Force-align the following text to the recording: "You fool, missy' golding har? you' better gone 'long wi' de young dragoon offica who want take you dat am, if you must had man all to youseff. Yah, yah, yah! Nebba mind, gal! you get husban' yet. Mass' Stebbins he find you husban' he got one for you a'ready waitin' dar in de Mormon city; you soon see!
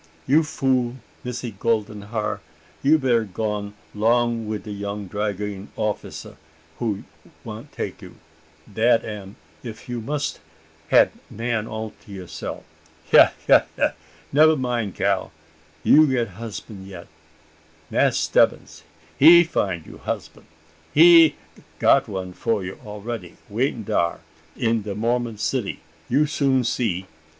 "You 0.25 0.41
fool, 0.41 0.95
missy' 1.23 1.51
golding 1.51 2.01
har? 2.01 2.39
you' 2.81 2.97
better 2.97 3.23
gone 3.23 3.75
'long 3.93 4.49
wi' 4.49 4.57
de 4.57 4.71
young 4.71 5.05
dragoon 5.05 5.69
offica 5.77 6.37
who 6.79 7.03
want 7.43 7.71
take 7.71 8.01
you 8.01 8.15
dat 8.73 9.05
am, 9.05 9.35
if 9.61 9.87
you 9.87 10.01
must 10.01 10.39
had 10.87 11.11
man 11.29 11.67
all 11.67 11.93
to 12.03 12.11
youseff. 12.11 12.63
Yah, 13.11 13.29
yah, 13.47 13.65
yah! 13.77 13.91
Nebba 14.33 14.55
mind, 14.57 14.95
gal! 14.95 15.31
you 15.83 16.07
get 16.07 16.29
husban' 16.29 16.87
yet. 16.87 17.07
Mass' 17.91 18.17
Stebbins 18.17 18.81
he 19.19 19.43
find 19.43 19.85
you 19.85 19.99
husban' 19.99 20.47
he 20.91 21.35
got 21.77 22.07
one 22.07 22.33
for 22.33 22.63
you 22.65 22.79
a'ready 22.83 23.37
waitin' 23.49 23.83
dar 23.83 24.21
in 24.57 24.81
de 24.81 24.95
Mormon 24.95 25.37
city; 25.37 25.81
you 26.09 26.25
soon 26.25 26.63
see! 26.63 27.05